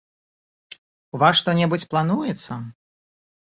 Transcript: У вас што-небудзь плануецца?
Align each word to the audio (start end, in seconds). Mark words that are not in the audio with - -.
У 1.17 1.21
вас 1.25 1.33
што-небудзь 1.41 1.87
плануецца? 1.95 2.61